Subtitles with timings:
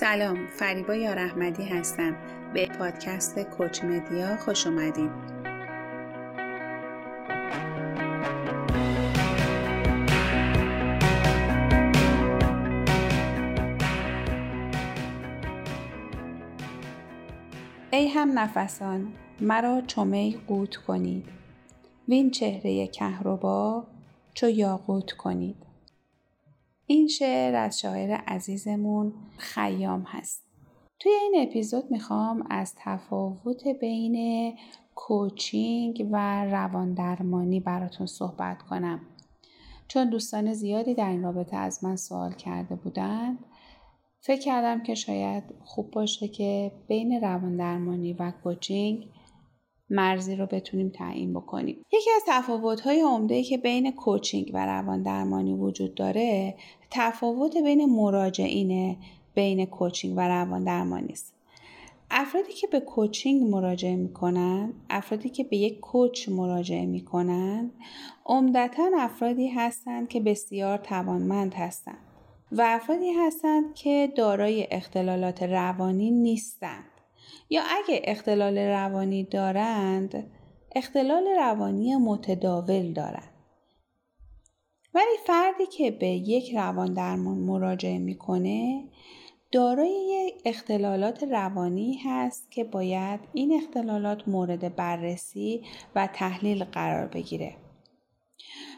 [0.00, 2.16] سلام فریبا یار احمدی هستم.
[2.54, 5.10] به پادکست کوچ مدیا خوش اومدین.
[17.90, 21.28] ای هم نفسان مرا چمی قوت کنید.
[22.08, 23.84] وین چهره کهربا
[24.34, 25.56] چو یاقوت کنید.
[26.86, 30.42] این شعر از شاعر عزیزمون خیام هست.
[31.00, 34.52] توی این اپیزود می‌خوام از تفاوت بین
[34.94, 39.00] کوچینگ و روان درمانی براتون صحبت کنم.
[39.88, 43.38] چون دوستان زیادی در این رابطه از من سوال کرده بودند
[44.20, 49.08] فکر کردم که شاید خوب باشه که بین روان درمانی و کوچینگ
[49.90, 51.76] مرزی رو بتونیم تعیین بکنیم.
[51.92, 56.54] یکی از تفاوت‌های عمده که بین کوچینگ و روان درمانی وجود داره
[56.90, 58.96] تفاوت بین مراجعین
[59.34, 61.34] بین کوچینگ و روان درمانی است.
[62.10, 67.70] افرادی که به کوچینگ مراجعه می‌کنن افرادی که به یک کوچ مراجعه می‌کنن
[68.26, 71.98] عمدتا افرادی هستند که بسیار توانمند هستند
[72.52, 76.84] و افرادی هستند که دارای اختلالات روانی نیستند.
[77.50, 80.30] یا اگه اختلال روانی دارند
[80.76, 83.34] اختلال روانی متداول دارند
[84.94, 88.84] ولی فردی که به یک روان درمان مراجعه می‌کنه
[89.52, 95.62] دارای اختلالات روانی هست که باید این اختلالات مورد بررسی
[95.94, 97.56] و تحلیل قرار بگیره.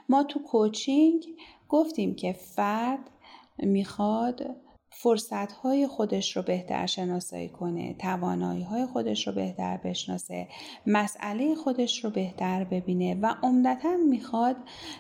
[0.09, 1.27] ما تو کوچینگ
[1.69, 3.11] گفتیم که فرد
[3.59, 4.57] می‌خواد
[4.99, 10.49] فرصت های خودش رو بهتر شناسایی کنه توانایی های خودش رو بهتر بشناسه
[10.87, 14.57] مسئله خودش رو بهتر ببینه و عمدتا می‌خواد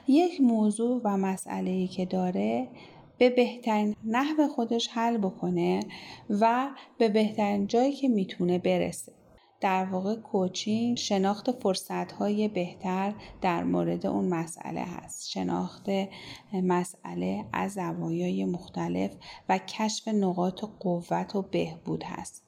[0.09, 2.69] یک موضوع و مسئله که داره
[3.19, 5.81] به بهترین نحو خودش حل بکنه
[6.31, 9.12] و به بهترین جایی که می‌تونه برسه.
[9.61, 15.28] در واقع کوچینگ شناخت فرصتهای بهتر در مورد اون مسئله هست.
[15.31, 15.87] شناخت
[16.53, 19.11] مسئله از زوایای مختلف
[19.49, 22.43] و کشف نقاط قوت و بهبود هست.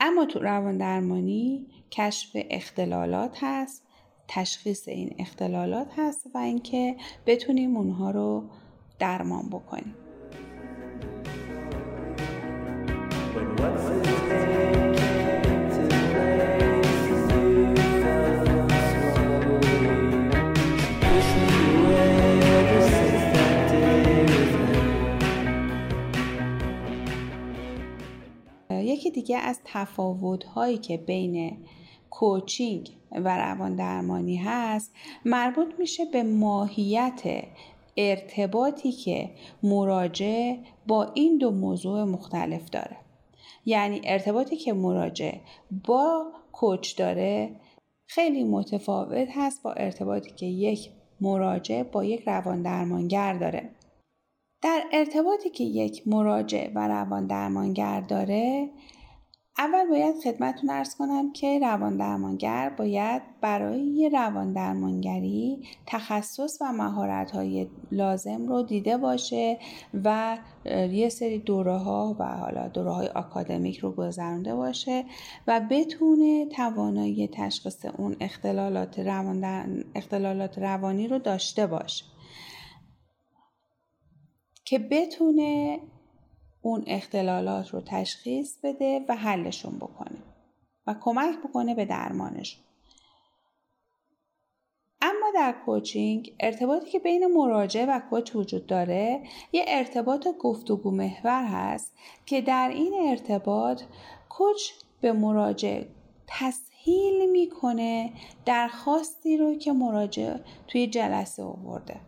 [0.00, 3.82] اما تو روان درمانی کشف اختلالات هست
[4.28, 6.96] تشخیص این اختلالات هست و اینکه
[7.26, 8.44] بتونیم اونها رو
[8.98, 10.03] درمان بکنیم.
[29.34, 31.56] دیگه از تفاوت هایی که بین
[32.10, 34.92] کوچینگ و روان درمانی هست
[35.24, 37.22] مربوط میشه به ماهیت
[37.96, 39.30] ارتباطی که
[39.62, 40.56] مراجع
[40.86, 42.96] با این دو موضوع مختلف داره.
[43.66, 45.32] یعنی ارتباطی که مراجع
[45.86, 47.56] با کوچ داره
[48.06, 50.90] خیلی متفاوت هست با ارتباطی که یک
[51.20, 53.70] مراجع با یک روان درمانگر داره.
[54.62, 58.70] در ارتباطی که یک مراجع و روان درمانگر داره
[59.58, 67.30] اول باید خدمتتون ارز کنم که روان درمانگر باید برای روان درمانگری تخصص و مهارت
[67.30, 69.58] های لازم رو دیده باشه
[70.04, 70.38] و
[70.90, 75.04] یه سری دوره ها و حالا دوره های آکادمیک رو گذرانده باشه
[75.46, 79.44] و بتونه توانایی تشخیص اون اختلالات, روان
[79.94, 82.04] اختلالات روانی رو داشته باشه.
[84.64, 85.78] که بتونه
[86.64, 90.18] اون اختلالات رو تشخیص بده و حلشون بکنه
[90.86, 92.64] و کمک بکنه به درمانشون
[95.02, 101.44] اما در کوچینگ ارتباطی که بین مراجع و کوچ وجود داره یه ارتباط گفتگو محور
[101.44, 101.92] هست
[102.26, 103.82] که در این ارتباط
[104.28, 104.70] کوچ
[105.00, 105.82] به مراجع
[106.26, 108.12] تسهیل می‌کنه
[108.46, 110.36] درخواستی رو که مراجع
[110.68, 112.00] توی جلسه آورده.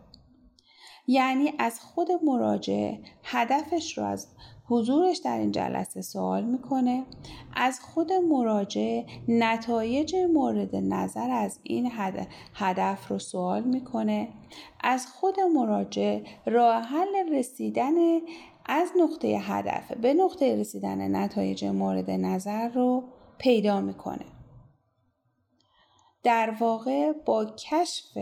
[1.07, 4.27] یعنی از خود مراجع هدفش رو از
[4.69, 7.03] حضورش در این جلسه سوال می‌کنه.
[7.55, 11.91] از خود مراجع نتایج مورد نظر از این
[12.53, 14.27] هدف رو سوال می‌کنه.
[14.83, 17.93] از خود مراجع راه حل رسیدن
[18.65, 23.03] از نقطه هدف به نقطه رسیدن نتایج مورد نظر رو
[23.37, 24.25] پیدا می‌کنه.
[26.23, 28.17] در واقع با کشف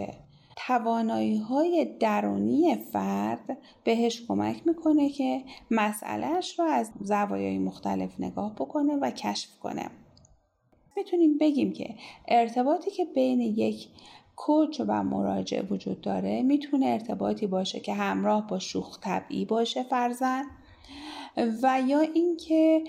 [0.55, 8.95] توانایی های درونی فرد بهش کمک می‌کنه که مسئلهش رو از زوایای مختلف نگاه بکنه
[8.95, 9.89] و کشف کنه.
[10.97, 11.95] می‌تونیم بگیم که
[12.27, 13.87] ارتباطی که بین یک
[14.35, 20.43] کوچ و مراجع وجود داره می‌تونه ارتباطی باشه که همراه با شوخ طبعی باشه فرزن
[21.63, 22.83] و یا اینکه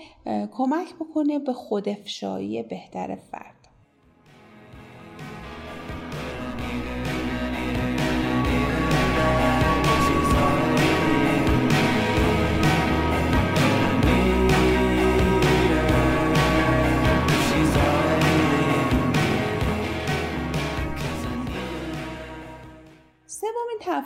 [0.51, 3.56] کمک بکنه به خودافشایی بهتر فرد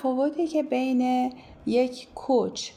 [0.01, 1.33] تفاوتی که بین
[1.65, 2.71] یک کوچ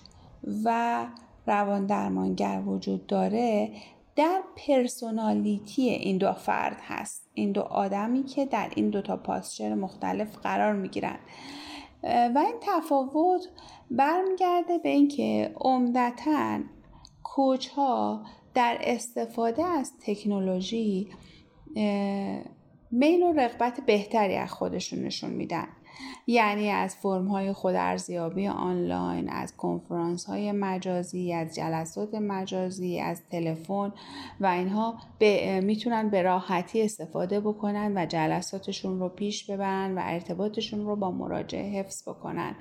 [0.65, 1.07] و
[1.47, 3.71] روان درمانگر وجود داره
[4.17, 7.29] در پرسونالیتی این دو فرد هست.
[7.35, 11.19] این دو آدمی که در این دو تا پاسچر مختلف قرار می گیرن
[12.05, 13.49] و این تفاوت
[13.91, 16.59] برمیگرده به اینکه عمدتا
[17.23, 18.25] کوچ ها
[18.55, 21.09] در استفاده از تکنولوژی
[22.91, 25.69] میل و رغبت بهتری از خودشون نشون میدن.
[26.27, 33.93] یعنی از فرم های خودارزیابی آنلاین از کنفرانس های مجازی از جلسات مجازی از تلفن
[34.41, 34.95] و اینها
[35.63, 41.81] می‌تونن به راحتی استفاده بکنن و جلساتشون رو پیش ببرن و ارتباطشون رو با مراجعه
[41.81, 42.55] حفظ بکنن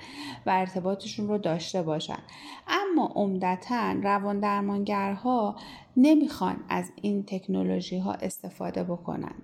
[0.46, 2.20] و ارتباطشون رو داشته باشن.
[2.68, 5.56] اما عمدتا روان درمانگرها
[5.98, 9.36] نمی‌خوان از این تکنولوژی ها استفاده بکنن.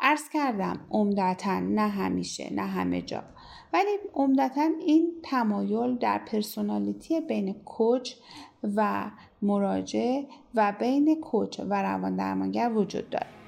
[0.00, 3.22] عرض کردم عمدتا نه همیشه نه همه جا.
[3.72, 8.14] ولی عمدتا این تمایل در پرسونالیتی بین کوچ
[8.76, 9.10] و
[9.42, 10.22] مراجع
[10.54, 13.43] و بین کوچ و روان درمانگر وجود داره.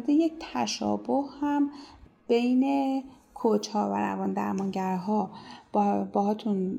[0.00, 1.70] مورد یک تشابه هم
[2.28, 3.04] بین
[3.34, 5.30] کوچ ها و روان درمانگرها.
[5.72, 6.78] با باهاتون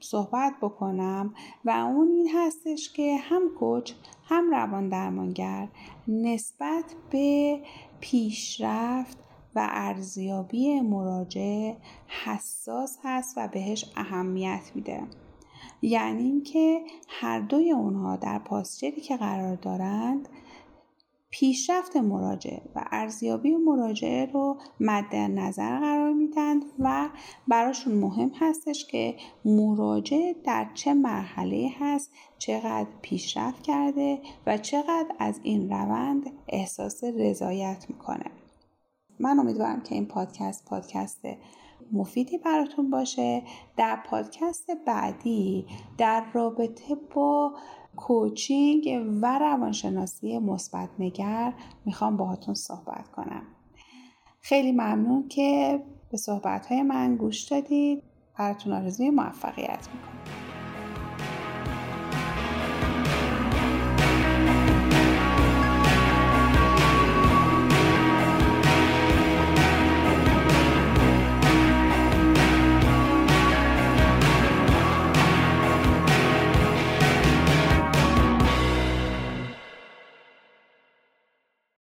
[0.00, 1.34] صحبت بکنم
[1.64, 3.92] و اون این هستش که هم کوچ
[4.24, 5.68] هم روان درمانگر
[6.08, 7.60] نسبت به
[8.00, 9.18] پیشرفت
[9.54, 11.74] و ارزیابی مراجع
[12.24, 15.02] حساس هست و بهش اهمیت میده.
[15.82, 20.28] یعنی اینکه هر دوی اونها در پاسچری که قرار دارند
[21.30, 27.08] پیشرفت مراجعه و ارزیابی مراجعه رو مد نظر قرار میدن و
[27.48, 35.40] براشون مهم هستش که مراجعه در چه مرحله هست چقدر پیشرفت کرده و چقدر از
[35.42, 38.30] این روند احساس رضایت می‌کنه.
[39.20, 41.20] من امیدوارم که این پادکست پادکست
[41.92, 43.42] مفیدی براتون باشه.
[43.76, 45.66] در پادکست بعدی
[45.98, 47.52] در رابطه با
[47.96, 51.52] کوچینگ و روانشناسی مثبت نگر
[51.84, 53.42] می‌خوام باهاتون صحبت کنم.
[54.40, 58.02] خیلی ممنون که به صحبت های من گوش دادید.
[58.38, 60.39] براتون آرزوی موفقیت می‌کنم.